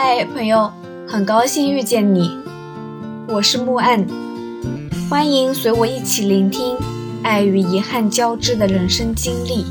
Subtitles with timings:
[0.00, 0.72] 嗨，朋友，
[1.08, 2.30] 很高兴遇见你，
[3.26, 4.06] 我是木岸，
[5.10, 6.76] 欢迎随我一起聆听
[7.24, 9.66] 爱与遗憾交织的人生经历。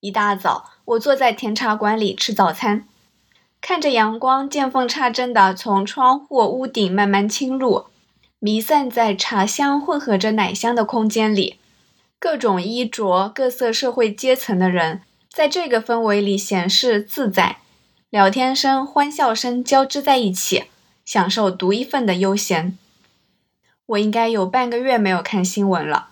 [0.00, 2.88] 一大早，我坐在甜茶馆里吃早餐，
[3.60, 7.84] 看着阳光见缝插针的从窗户、屋顶慢慢侵入，
[8.38, 11.56] 弥散在茶香混合着奶香的空间里，
[12.18, 15.02] 各种衣着、各色社会阶层的人。
[15.30, 17.58] 在这个氛围里显示自在，
[18.10, 20.64] 聊天声、欢笑声交织在一起，
[21.04, 22.78] 享受独一份的悠闲。
[23.84, 26.08] 我应该有半个月没有看新闻了，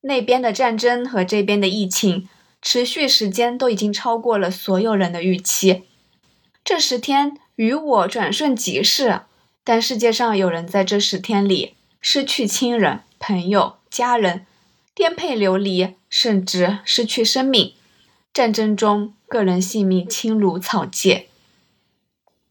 [0.00, 2.28] 那边的战争和这边的疫情
[2.60, 5.84] 持续时间都已经超过了所有人的预期。
[6.64, 9.20] 这十天与我转瞬即逝，
[9.62, 14.46] 但世界上有人在这十天里失去亲人、朋友、家人，
[14.96, 17.74] 颠沛流离，甚至失去生命。
[18.32, 21.28] 战争中，个人性命轻如草芥。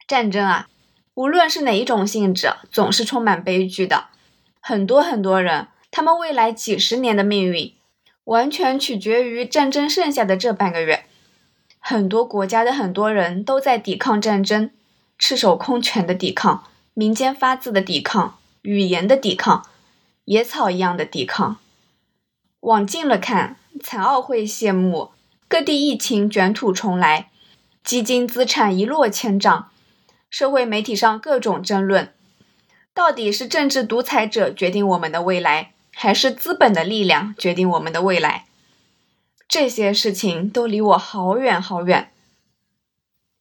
[0.05, 0.67] 战争啊，
[1.13, 4.08] 无论是哪一种性质，总是充满悲剧的。
[4.59, 7.73] 很多很多人，他们未来几十年的命运，
[8.25, 11.05] 完全取决于战争剩下的这半个月。
[11.80, 14.71] 很多国家的很多人都在抵抗战争，
[15.17, 19.66] 赤手空拳的抵抗，民间发自的抵抗，语言的抵抗，
[20.25, 21.58] 野草一样的抵抗。
[22.59, 25.11] 往近了看，残奥会谢幕。
[25.50, 27.31] 各地疫情卷土重来，
[27.83, 29.66] 基金资产一落千丈，
[30.30, 32.14] 社会媒体上各种争论：
[32.94, 38.45] 到底是政治独裁者决定我们的未来，还是资本的力量决定我们的未来？
[39.47, 42.11] 这些事情都离我好远好远。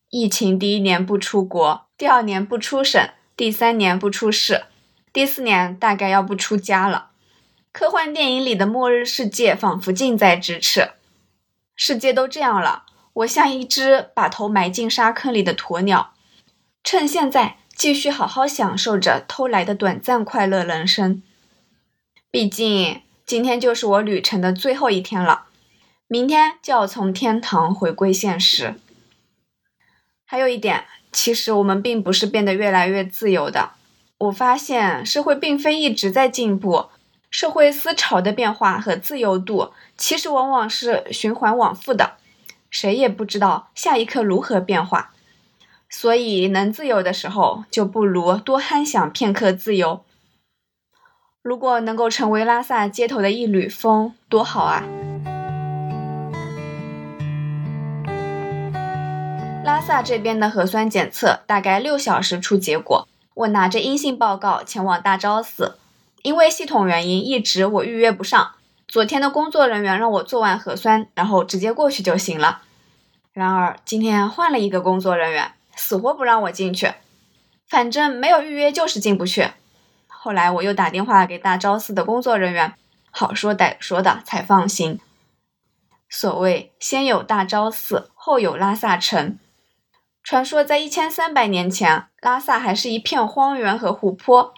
[0.08, 4.64] 疫情第一年不出国，第二年不出省，第三年不出市，
[5.12, 7.10] 第四年大概要不出家了。
[7.70, 10.92] 科幻电影里的末日世界仿佛近在咫尺。
[11.80, 16.12] 世界都这样了，我像一只把头埋进沙坑里的鸵鸟，
[16.82, 21.22] 趁现在继续好好享受着偷来的短暂快乐人生。
[22.32, 25.44] 毕竟今天就是我旅程的最后一天了，
[26.08, 28.74] 明天就要从天堂回归现实。
[30.26, 33.70] 还有一点，其实我们并不是变得越来越自由的。
[34.18, 36.86] 我发现社会并非一直在进步。
[37.30, 42.12] 社会思潮的变化和自由度，其实往往是循环往复的，
[42.70, 45.12] 谁也不知道下一刻如何变化。
[45.90, 50.04] 所以，能自由的时候，就不如多酣享片刻自由。
[51.42, 54.82] 如果能够成为拉萨街头的一缕风，多好啊！
[59.64, 65.78] 拉萨这边的核酸检测大概六小时出结果，我拿着阴性报告前往大昭寺。
[66.22, 68.54] 因为系统原因，一直我预约不上。
[68.86, 72.62] 昨天的工作人员让我做完核酸，然后直接过去就行了。
[73.32, 76.92] 然而今天换了一个工作人员，死活不让我进去。
[77.68, 79.50] 反正没有预约就是进不去。
[80.06, 82.74] 后来我又打电话给大昭寺的工作人员，
[83.10, 84.98] 好说歹说的才放心。
[86.08, 89.38] 所谓先有大昭寺，后有拉萨城。
[90.22, 94.54] 传说在一千三百年前，拉萨还是一片荒原和湖泊。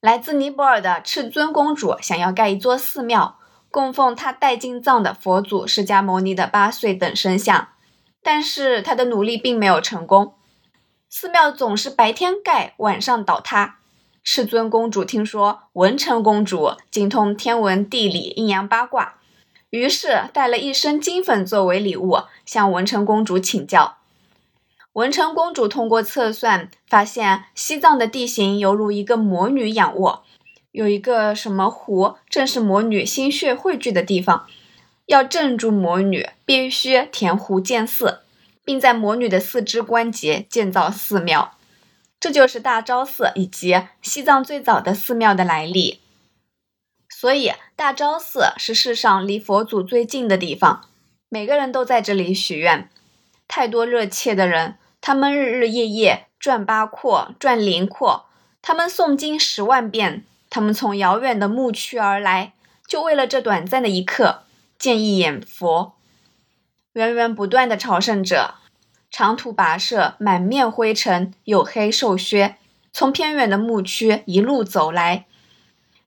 [0.00, 3.36] 来自尼泊尔的赤尊公主想要盖一座寺庙，
[3.70, 7.68] 供奉她带进藏的佛祖释迦牟尼的八岁等身像，
[8.22, 10.32] 但是她的努力并没有成功。
[11.10, 13.76] 寺庙总是白天盖，晚上倒塌。
[14.24, 19.16] 赤尊公主听说文成公主精通天文地理、阴阳八卦，
[19.68, 23.98] 于是带了一身金粉作为礼物，向文成公主请教。
[24.94, 30.24] 文成公主通过测算发现，西藏的地形犹如一个魔女仰卧，
[30.72, 34.46] 有一个什么湖，正是魔女心血汇聚的地方。
[35.06, 38.22] 要镇住魔女，必须填湖建寺，
[38.64, 41.56] 并在魔女的四肢关节建造寺庙。
[42.18, 46.00] 这就是大昭寺以及西藏最早的寺庙的来历。
[47.08, 50.88] 所以，大昭寺是世上离佛祖最近的地方，
[51.28, 52.88] 每个人都在这里许愿。
[53.46, 54.74] 太多热切的人。
[55.00, 58.26] 他们日日夜夜转八廓，转灵廓，
[58.60, 62.52] 他们诵经十万遍，他们从遥远的牧区而来，
[62.86, 64.42] 就为了这短暂的一刻
[64.78, 65.94] 见一眼佛。
[66.92, 68.56] 源源不断的朝圣者，
[69.10, 72.56] 长途跋涉，满面灰尘，黝黑瘦削，
[72.92, 75.26] 从偏远的牧区一路走来，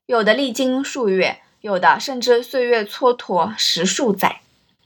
[0.06, 4.42] 有的历经数月，有的甚至岁月蹉跎十数载。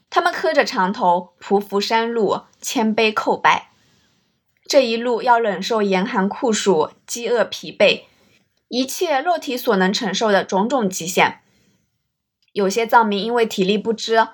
[0.09, 3.68] 他们磕着长头，匍匐山路，谦卑叩拜。
[4.69, 8.03] 这一路要忍受严寒酷暑、饥饿疲惫，
[8.69, 11.41] 一切肉体所能承受的种种极限。
[12.53, 14.29] 有些藏民因为体力不支，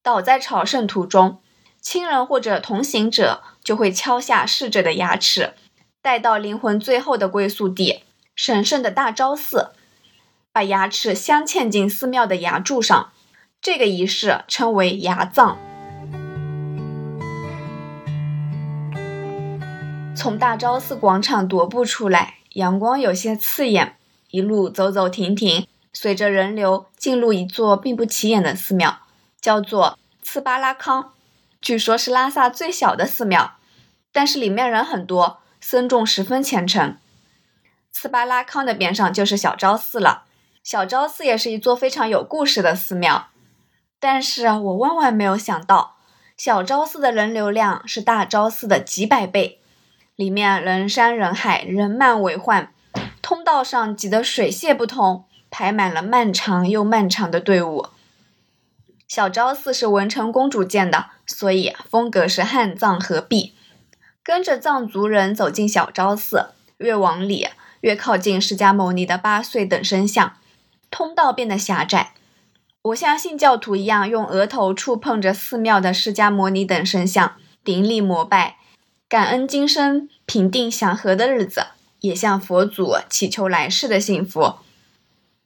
[0.00, 1.42] 倒在朝圣途中，
[1.80, 5.54] 亲人或者同行者就会敲下逝者的牙齿，
[6.00, 8.04] 带到灵魂最后的归宿地——
[8.36, 9.72] 神圣的大昭寺，
[10.52, 13.12] 把牙齿镶嵌进寺庙的牙柱上。
[13.60, 15.58] 这个仪式称为牙葬。
[20.20, 23.96] 从大昭寺广场踱步出来，阳光有些刺眼，
[24.28, 28.98] 一路走走停停，随着人流进入一座并不起眼的寺庙，
[29.40, 31.14] 叫做次巴拉康。
[31.62, 33.52] 据说，是拉萨最小的寺庙，
[34.12, 36.98] 但是里面人很多，僧众十分虔诚。
[37.90, 40.24] 次巴拉康的边上就是小昭寺了。
[40.62, 43.28] 小昭寺也是一座非常有故事的寺庙，
[43.98, 45.96] 但是我万万没有想到，
[46.36, 49.59] 小昭寺的人流量是大昭寺的几百倍，
[50.20, 52.74] 里面人山人海，人满为患，
[53.22, 57.86] 通道上挤得水泄不通，排满了漫长又漫长的队伍。
[59.08, 63.54] 小昭寺是文成公主建的，所以风格是汉藏合璧。
[64.22, 67.48] 跟着藏族人走进小昭寺，越往里
[67.80, 70.34] 越靠近释迦牟尼的八岁等身像，
[70.90, 72.12] 通道变得狭窄。
[72.82, 78.58] 我像信教徒一样，用额头触碰着寺庙的释迦牟尼等身像，顶礼膜拜，
[79.10, 81.66] 感恩今生平定祥和的日子，
[81.98, 84.54] 也向佛祖祈求来世的幸福。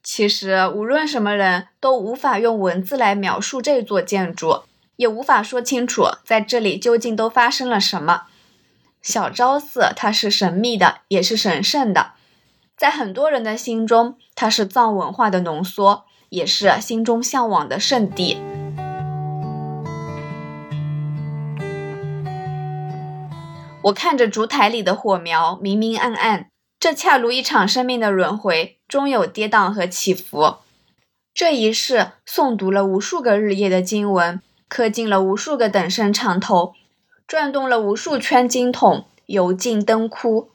[0.02, 4.64] 其实，无论什么人都无法用文字来描述这座建筑，
[4.96, 8.24] 也无法说清楚在这里究竟都发生了什么。
[9.00, 12.10] 小昭寺，它是神秘的，也是神圣的，
[12.76, 18.36] 在很多人的心中，它是藏文化的浓缩，也是心中向往的圣地。
[23.84, 26.48] 我看着烛台里的火苗，明明暗暗。
[26.80, 30.56] 这恰如一场生命的轮回，终有跌宕和起伏。
[31.34, 36.74] 这一世诵读了无数个日夜的经文，刻进了无数个等身长头，
[37.26, 40.50] 转动了无数圈经筒，油尽灯枯，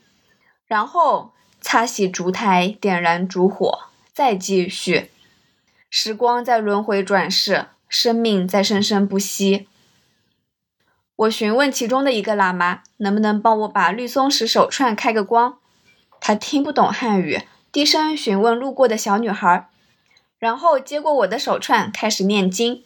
[0.65, 1.31] 然后
[1.61, 3.79] 擦洗烛台，点燃烛火，
[4.11, 5.11] 再继续。
[5.91, 9.67] 时光在轮回转世，生命在生生不息。
[11.19, 15.57] 我询问其中的一个喇嘛，能不能帮我把绿松石手串开个光？
[16.21, 17.41] 他听不懂汉语，
[17.73, 19.67] 低声询问路过的小女孩，
[20.37, 22.85] 然后接过我的手串，开始念经，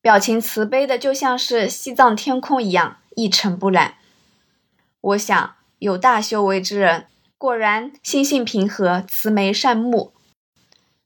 [0.00, 3.94] 表情慈悲的就像是西藏天空一样一尘不染。
[5.00, 10.12] 我想，有大修为之人，果然心性平和，慈眉善目。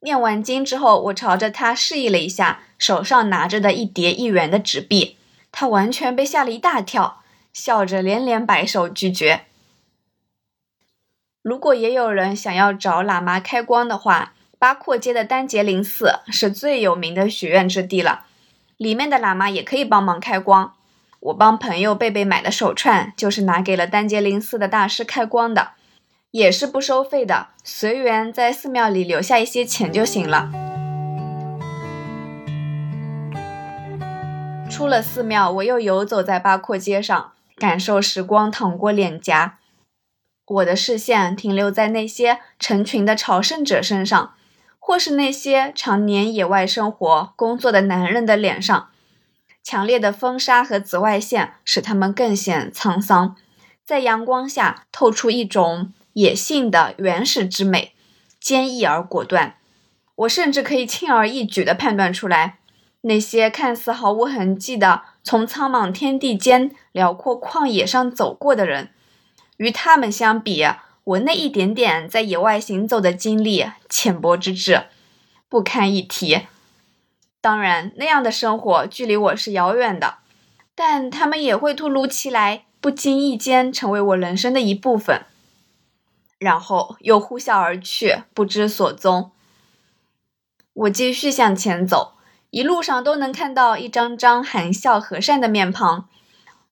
[0.01, 5.17] 念完经之后，我朝着他示意了一下手上拿着的一叠一元的纸币，
[5.53, 9.43] 他完全被吓了一大跳，笑着连连摆手拒绝。
[11.43, 18.27] 如果也有人想要找喇嘛开光的话，八廓街的丹杰林寺是最有名的许愿之地了。
[18.77, 20.75] 里面的喇嘛也可以帮忙开光。
[21.21, 25.73] 我帮朋友贝贝买的手串，就是拿给了丹杰林寺的大师开光的，
[26.31, 30.70] 也是不收费的，随缘在寺庙里留下一些钱就行了。
[34.81, 39.59] 出了寺庙，我又游走在八廓街上，感受时光淌过脸颊。
[40.47, 44.33] 我的视线停留在那些成群的朝圣者身上，
[44.79, 48.89] 或是那些常年野外生活、工作的男人的脸上。
[49.63, 53.37] 强烈的风沙和紫外线使他们更显沧桑，
[53.85, 57.93] 在阳光下透出一种野性的原始之美，
[58.41, 59.57] 坚毅而果断。
[60.17, 62.60] 我甚至可以轻而易举地判断出来，
[63.03, 68.91] 那些看似毫无痕迹的从苍茫天地间、辽阔旷野上走过的人。
[69.57, 70.67] 与他们相比，
[71.05, 74.85] 我那一点点在野外行走的经历浅薄之至，
[75.49, 76.47] 不堪一提。
[77.41, 80.19] 当然，那样的生活距离我是遥远的，
[80.75, 85.25] 但他们也会突如其来，不经意间成为我人生的一部分，
[86.39, 89.31] 然后又呼啸而去，不知所踪。
[90.73, 92.15] 我继续向前走，
[92.51, 96.09] 一路上都能看到一张张含笑和善的面庞，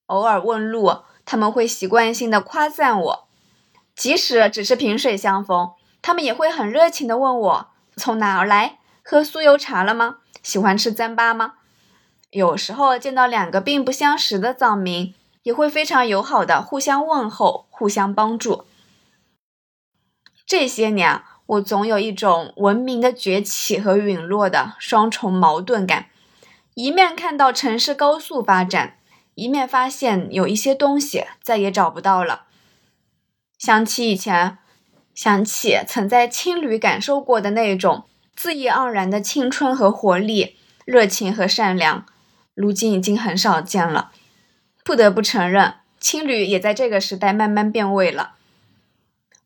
[0.06, 1.02] 偶尔问路。
[1.30, 3.28] 他们会习惯性的夸赞我，
[3.94, 10.20] 即使只是萍水相逢，他们也会很热情的问我从哪儿来，喝酥油茶了吗？
[10.42, 11.56] 喜欢吃糌粑吗？
[12.30, 18.64] 有时候见到两个并不相识的藏民，也会非常友好的互相问候，互相帮助。
[20.46, 26.06] 这些年，我总有一种文明的崛起和陨落的双重矛盾感，
[26.74, 28.98] 一面看到城市高速发展。
[29.34, 32.46] 一面发现有一些东西再也找不到了，
[33.56, 34.58] 想起以前，
[35.14, 38.04] 想起曾在青旅感受过的那种
[38.36, 42.04] 恣意盎然的青春和活力、热情和善良，
[42.52, 44.10] 如今已经很少见了。
[44.84, 48.37] 不得不承认，青旅也在这个时代慢慢变味了。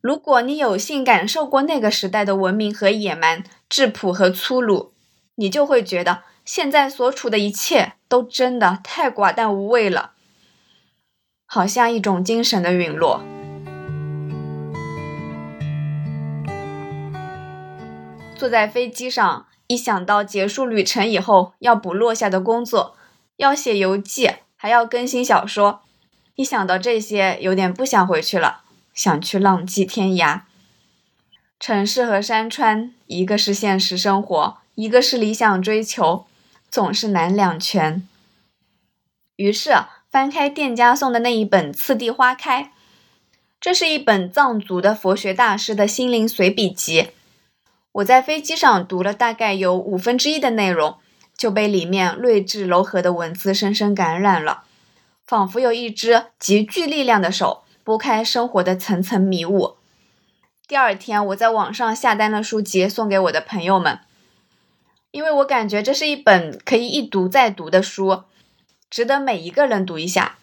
[0.03, 4.93] 如果你有幸感受过那个时代的文明和野蛮、质朴和粗鲁，
[5.37, 10.11] 你就会觉得现在所处的一切都真的太寡淡无味了，
[11.47, 13.23] 好像一种精神的陨落。
[18.37, 22.97] 坐在飞机上，一想到结束旅程以后要补落下的工作，
[23.37, 25.83] 要写游记，还要更新小说，
[26.35, 30.43] 一想到这些，有点不想回去了，想去浪迹天涯。
[31.59, 36.27] 城市和山川，一个是现实生活，一个是理想追求，
[36.71, 38.07] 总是难两全。
[39.37, 39.73] 于是
[40.11, 42.65] 翻开店家送的那一本《次第花开》，
[43.61, 47.11] 这是一本藏族的佛学大师的心灵随笔集。
[47.93, 50.97] 我在飞机上读了大概有五分之一的内容，
[51.37, 54.65] 就被里面睿智柔和的文字深深感染了，
[55.25, 59.77] 仿佛有一只极具力量的手拨开生活的层层迷雾。
[60.69, 63.99] 第二天，我在网上下单了书籍送给我的朋友们，
[65.11, 68.23] 因为我感觉这是一本可以一读再读的书，
[68.89, 70.39] 值得每一个人读一下。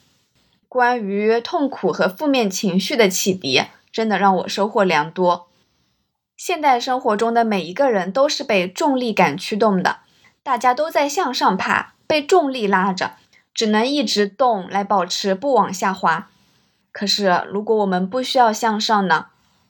[0.67, 5.47] 关于痛苦和负面情绪的启迪，真的让我收获良多。
[6.37, 10.01] 现代生活中的每一个人都是被重力感驱动的，
[10.43, 13.13] 大家都在向上爬，被重力拉着，
[13.53, 16.29] 只能一直动来保持不往下滑。
[16.99, 19.27] 可是，如果我们不需要向上呢？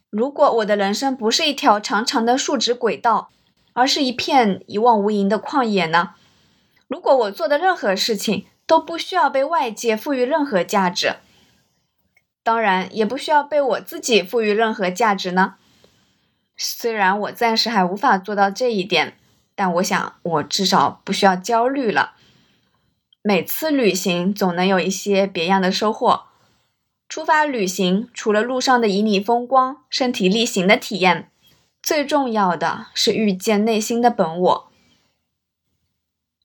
[0.10, 3.30] 如果我的人生不是一条长长的竖直轨道，
[3.74, 6.16] 而是一片一望无垠的旷野呢？
[6.88, 11.18] 如果我做的任何事情都不需要被外界赋予任何价值，
[12.42, 15.58] 当然也不需要被我自己赋予任何价值呢？
[16.58, 19.16] 虽然我暂时还无法做到这一点，
[19.54, 22.14] 但我想我至少不需要焦虑了。
[23.22, 26.24] 每次旅行总能有一些别样的收获。
[27.10, 31.32] 出发旅行除了路上的旖旎风光、身体力行的体验，
[31.82, 34.72] 最重要的是遇见内心的本我，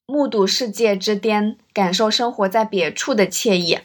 [0.07, 3.81] 目睹世界之巅，感受生活在别处的惬意。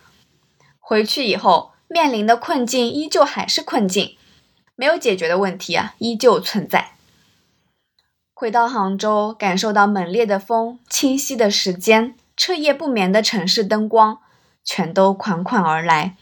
[0.80, 4.16] 回去以后面临的困境依旧还是困境。
[4.78, 6.94] 没有解决的问题啊，依旧存在。
[8.34, 14.20] 回到杭州，感受到猛烈的风、清晰的时间、彻夜不眠的城市灯光，
[14.64, 16.16] 全都款款而来。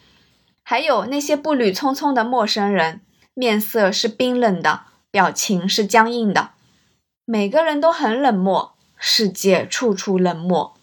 [0.70, 3.00] 还有那些步履匆匆的陌生人，
[3.34, 6.50] 面色是冰冷的，表情是僵硬的，
[7.24, 10.76] 每个人都很冷漠，世界处处冷漠。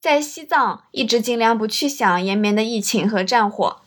[0.00, 3.82] 在西藏，一直尽量不去想延绵的疫情和战火。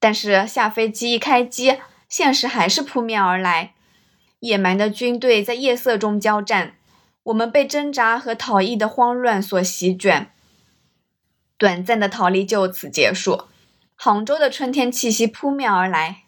[0.00, 3.74] 但是下飞机一开机，现实还是扑面而来。
[4.38, 6.76] 野蛮的军队在夜色中交战，
[7.24, 10.32] 我们被挣扎和逃逸的慌乱所席卷。
[11.58, 13.42] 短暂的逃离就此结束。
[14.04, 16.24] 杭州的春天气息扑面而来，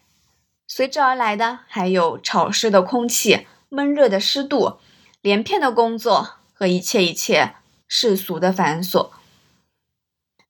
[0.65, 4.77] 随之而来的还有潮湿的空气、闷热的湿度、
[5.19, 7.55] 连片的工作和一切一切
[7.85, 9.09] 世俗的繁琐。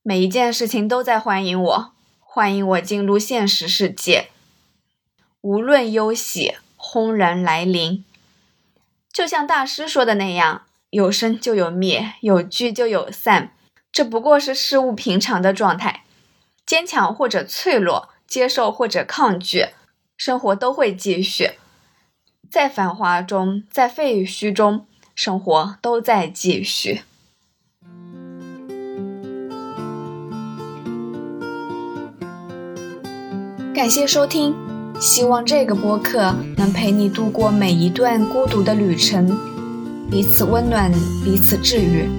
[0.03, 1.93] 每一件事情都在欢迎我。
[2.19, 4.27] 欢迎我进入现实世界。
[5.41, 8.05] 无论忧喜，轰然来临。
[9.11, 13.55] 就像大师说的那样，有生就有灭，有聚就有散，
[13.91, 16.03] 这不过是事物平常的状态。
[16.65, 19.67] 坚强或者脆弱，接受或者抗拒，
[20.17, 21.51] 生活都会继续。
[22.49, 27.01] 在繁华中，在废墟中，生活都在继续。
[33.75, 34.55] 感谢收听，
[34.99, 39.37] 希望这个播客能陪你度过每一段孤独的旅程，
[40.09, 40.91] 彼此温暖，
[41.23, 42.09] 彼此治愈。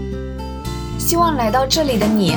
[0.99, 2.37] 希望来到这里的你